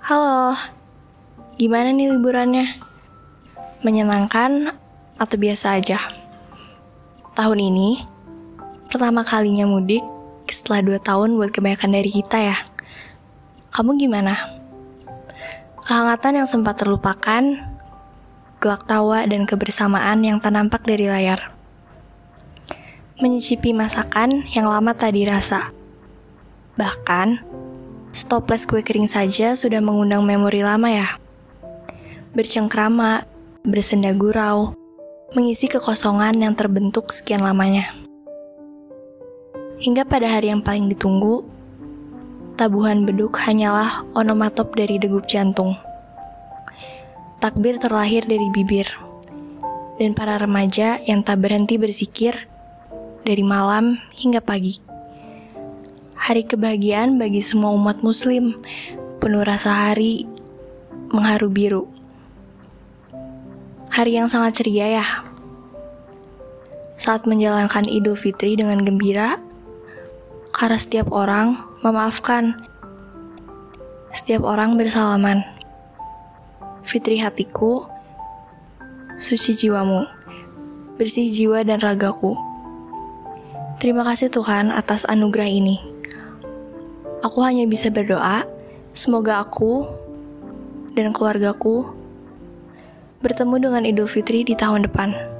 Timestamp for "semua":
57.42-57.74